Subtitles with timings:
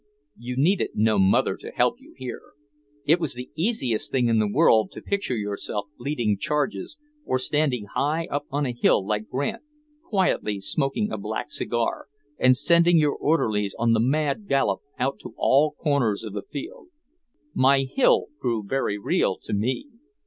[0.39, 2.41] You needed no mother to help you here.
[3.05, 7.85] It was the easiest thing in the world to picture yourself leading charges or standing
[7.85, 9.61] high up on a hill like Grant,
[10.03, 12.07] quietly smoking a black cigar
[12.39, 16.87] and sending your orderlies on the mad gallop out to all corners of the field.
[17.53, 19.87] My hill grew very real to me.